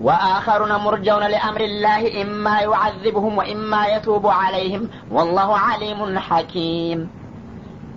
[0.00, 6.98] وآخرون مرجون لأمر الله إما يعذبهم وإما يتوب عليهم والله عليم حكيم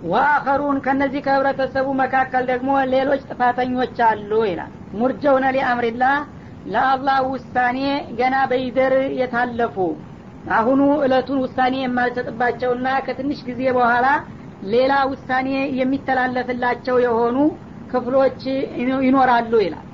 [0.03, 6.15] ወአኸሩን ከነዚህ ከህብረተሰቡ መካከል ደግሞ ሌሎች ጥፋተኞች አሉ ይላል። ሙርጀውነ ሊአምሪላህ
[6.65, 7.79] ለአላህ ውሳኔ
[8.19, 9.75] ገና በይደር የታለፉ
[10.51, 14.07] አሁኑ እለቱን ውሳኔ የማልሰጥባቸውና ከትንሽ ጊዜ በኋላ
[14.73, 17.37] ሌላ ውሳኔ የሚተላለፍላቸው የሆኑ
[17.91, 18.41] ክፍሎች
[19.05, 19.87] ይኖራሉ ይላል።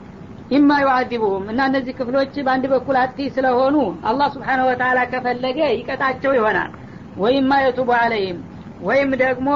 [0.52, 3.76] ኢማ ዩዓዚቡሁም እና እነዚህ ክፍሎች በአንድ በኩል አጥፊ ስለሆኑ
[4.10, 6.72] አላህ ስብሓነ ወተላ ከፈለገ ይቀጣቸው ይሆናል።
[7.18, 8.38] ወይማ የቱቡ አለይም
[8.82, 9.48] ወይም ደግሞ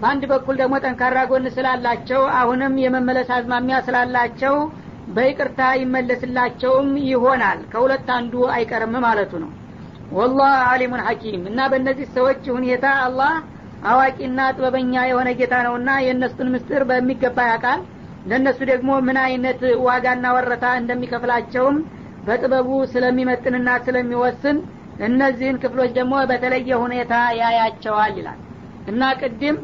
[0.00, 4.54] በአንድ በኩል ደግሞ ጠንካራ ጎን ስላላቸው አሁንም የመመለስ አዝማሚያ ስላላቸው
[5.08, 9.50] በይቅርታ ይመለስላቸውም ይሆናል። ከሁለት አንዱ አይቀርም ማለቱ ነው።
[10.10, 13.32] ወላህ አሊሙን ሐኪም። እና በእነዚህ ሰዎች ሁኔታ አላህ
[13.82, 17.80] አዋቂና ጥበበኛ የሆነ ጌታ ነውና የእነሱን ምስጢር በሚገባ ያውቃል።
[18.26, 21.76] ለእነሱ ደግሞ ምን አይነት ዋጋና ወረታ እንደሚከፍላቸውም
[22.22, 24.58] በጥበቡ ስለሚመጥንና ስለሚወስን
[25.00, 28.40] እነዚህን ክፍሎች ደግሞ በተለየ ሁኔታ ያያቸዋል ይላል።
[28.86, 29.56] እና ቅድም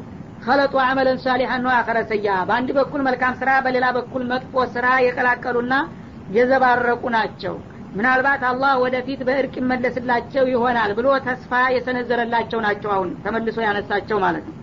[0.42, 5.74] ከለጡ አመለን ሳሊሐን ነው አኸረ ሰያ በአንድ በኩል መልካም ስራ በሌላ በኩል መጥፎ ስራ የቀላቀሉና
[6.29, 7.55] የዘባረቁ ናቸው።
[7.94, 14.57] ምናልባት አላህ ወደፊት በእርቅ ይመለስላቸው ይሆናል ብሎ ተስፋ የሰነዘረላቸው ናቸው። አሁን ተመልሶ ያነሳቸው ማለት ነው።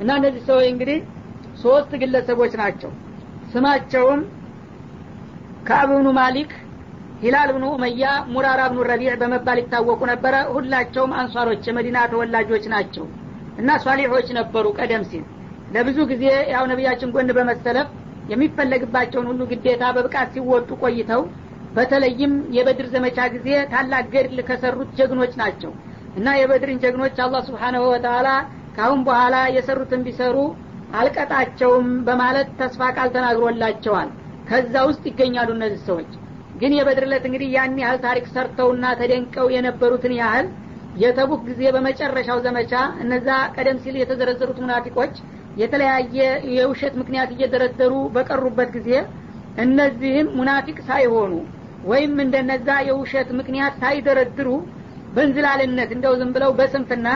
[0.00, 0.98] እና እነዚህ ሰዎች እንግዲህ
[1.62, 2.90] ሶስት ግለሰቦች ናቸው።
[3.52, 4.20] ስማቸውም
[5.66, 6.50] ከአብ ብኑ ማሊክ
[7.22, 13.06] ሂላል ብኑ ኡመያ ሙራራ ብኑ ረቢዕ በመባል ይታወቁ ነበረ። ሁላቸውም አንሷሮች የመዲና ተወላጆች ናቸው
[13.58, 15.24] እና ሷሊሖች ነበሩ ቀደም ሲል።
[15.70, 17.88] ለብዙ ጊዜ ያው ነቢያችን ጎን በመሰለፍ
[18.28, 21.22] የሚፈለግባቸውን ሁሉ ግዴታ በብቃት ሲወጡ ቆይተው
[21.72, 25.72] በተለይም የበድር ዘመቻ ጊዜ ታላቅ ገድል ከሰሩት ጀግኖች ናቸው።
[26.16, 28.28] እና የበድርን ጀግኖች አላህ ስብሓናሁ ወተላ
[28.76, 30.36] ካሁን በኋላ የሰሩትን ቢሰሩ
[30.92, 34.08] አልቀጣቸውም በማለት ተስፋ ቃል ተናግሮላቸዋል።
[34.46, 36.10] ከዛ ውስጥ ይገኛሉ እነዚህ ሰዎች።
[36.54, 40.46] ግን የበድር ዕለት እንግዲህ ያን ያህል ታሪክ ሰርተውና ተደንቀው የነበሩትን ያህል
[40.98, 45.14] የተቡክ ጊዜ በመጨረሻው ዘመቻ እነዛ ቀደም ሲል የተዘረዘሩት ሙናፊቆች
[45.60, 46.16] የተለያየ
[46.56, 48.90] የውሸት ምክንያት እየደረደሩ በቀሩበት ጊዜ
[49.64, 51.32] እነዚህም ሙናፊቅ ሳይሆኑ
[51.90, 54.48] ወይም እንደነዛ የውሸት ምክንያት ሳይደረድሩ
[55.14, 57.08] በእንዝላልነት እንደው ዝም ብለው በስንፍና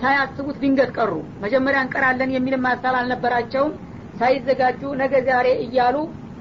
[0.00, 3.72] ሳያስቡት ድንገት ቀሩ። መጀመሪያ እንቀራለን የሚልም ሀሳብ አልነበራቸውም።
[4.20, 5.96] ሳይዘጋጁ ነገ ዛሬ እያሉ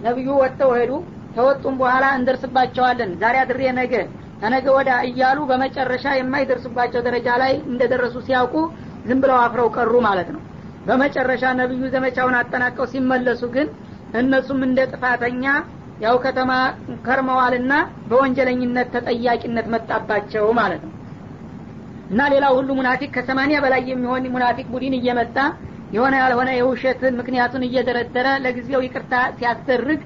[0.05, 0.91] ነቢዩ ወጥተው ሄዱ።
[1.35, 3.93] ከወጡም በኋላ እንደርስባቸዋለን። ዛሬ አድሬ ነገ
[4.41, 8.55] ተነገ ወዳ እያሉ በመጨረሻ የማይደርሱባቸው ደረጃ ላይ እንደደረሱ ሲያውቁ
[9.07, 10.41] ዝም ብለው አፍረው ቀሩ ማለት ነው።
[10.87, 13.67] በመጨረሻ ነቢዩ ዘመቻውን አጠናቀው ሲመለሱ ግን
[14.19, 15.45] እነሱም እንደ ጥፋተኛ
[16.03, 16.51] ያው ከተማ
[17.05, 17.73] ከርመዋልና
[18.09, 20.93] በወንጀለኝነት ተጠያቂነት መጣባቸው ማለት ነው።
[22.09, 25.37] እና ሌላው ሁሉ ሙናፊቅ ከሰማኒያ በላይ የሚሆን ሙናፊቅ ቡድን እየመጣ
[25.95, 30.01] የሆነ ያልሆነ የውሸት ምክንያቱን እየደረደረ ለጊዜው ይቅርታ ሲያስደርግ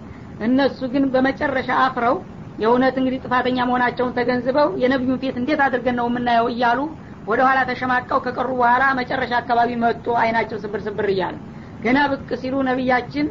[0.47, 2.15] እነሱ ግን በመጨረሻ አፍረው
[2.61, 6.79] የእውነት እንግዲህ ጥፋተኛ መሆናቸውን ተገንዝበው የነቢዩን ፊት እንዴት አድርገን ነው የምናየው እያሉ
[7.27, 11.35] ወደ ኋላ ተሸማቀው ከቀሩ በኋላ መጨረሻ አካባቢ መጡ አይናቸው ስብር ስብር እያለ
[11.83, 13.27] ገና ብቅ ሲሉ ነቢያችን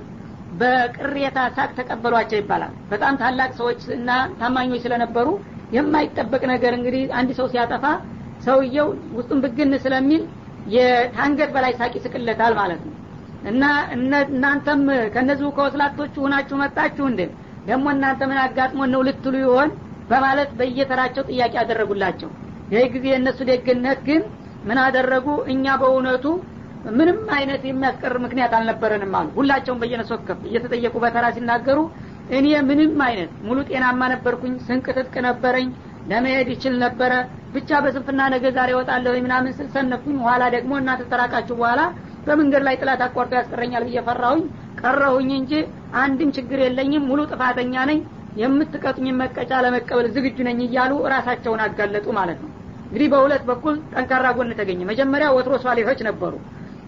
[0.52, 4.08] በቅሬታ ሳቅ ተቀበሏቸው ይባላል። በጣም ታላቅ ሰዎች እና
[4.40, 5.26] ታማኞች ስለነበሩ
[5.72, 7.84] የማይጠበቅ ነገር እንግዲህ አንድ ሰው ሲያጠፋ
[8.42, 10.22] ሰውየው ውስጡን ብግን ስለሚል
[10.66, 12.94] የታንገት በላይ ሳቅ ይስቅለታል ማለት ነው።
[13.42, 13.62] እና
[14.30, 14.80] እናንተም
[15.14, 17.22] ከነዚሁ ከወስላቶቹ ሁናችሁ መጣችሁ እንዴ
[17.66, 19.70] ደግሞ እናንተ ምን አጋጥሞን ነው ልትሉ ይሆን?
[20.10, 22.30] በማለት በየተራቸው ጥያቄ ያደረጉላቸው
[22.72, 24.22] ይህ ጊዜ የእነሱ ደግነት ግን
[24.68, 25.26] ምን አደረጉ?
[25.52, 26.24] እኛ በእውነቱ
[26.96, 31.78] ምንም አይነት የሚያስቀር ምክንያት አልነበረንም አሉ። ሁላቸውም በየነሱ ወከፍ እየተጠየቁ በተራ ሲናገሩ
[32.38, 35.68] እኔ ምንም አይነት ሙሉ ጤናማ ነበርኩኝ ስንቅ ትጥቅ ነበረኝ
[36.10, 37.12] ለመሄድ ይችል ነበረ
[37.54, 39.68] ብቻ በስንፍና ነገ ዛሬ ወጣለሁ ምናምን ስል
[40.26, 41.80] ኋላ ደግሞ እናንተ ተራቃችሁ በኋላ
[42.26, 44.42] በመንገድ ላይ ጥላት አቋርጦ ያስቀረኛል ብዬ ፈራሁኝ
[44.80, 45.52] ቀረሁኝ እንጂ
[45.98, 48.00] አንድም ችግር የለኝም ሙሉ ጥፋተኛ ነኝ
[48.36, 52.50] የምትቀጡኝ መቀጫ ለመቀበል ዝግጁ ነኝ እያሉ ራሳቸውን አጋለጡ ማለት ነው።
[52.84, 56.32] እንግዲህ በሁለት በኩል ጠንካራ ጎን ተገኘ። መጀመሪያ ወትሮ ሷሌሆች ነበሩ።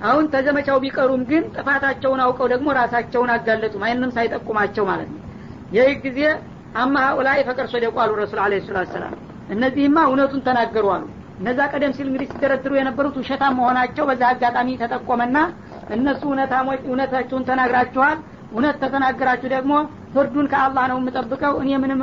[0.03, 5.21] አሁን ተዘመቻው ቢቀሩም ግን ጥፋታቸውን አውቀው ደግሞ ራሳቸውን አጋለጡ ማንም ሳይጠቁማቸው ማለት ነው።
[5.73, 6.21] ይህ ጊዜ
[6.77, 6.97] አማ
[7.49, 9.15] ፈቀር ሶደቁ አሉ ረሱል አለ ሰላት ሰላም
[9.49, 11.05] እነዚህማ እውነቱን ተናገሩ አሉ።
[11.41, 15.37] እነዛ ቀደም ሲል እንግዲህ ሲደረድሩ የነበሩት ውሸታም መሆናቸው በዛ አጋጣሚ ተጠቆመና
[15.91, 18.19] እነሱ እውነታሞች እውነታችሁን ተናግራችኋል
[18.53, 19.73] እውነት ተተናገራችሁ ደግሞ
[20.15, 22.01] ፍርዱን ከአላህ ነው የምጠብቀው። እኔ ምንም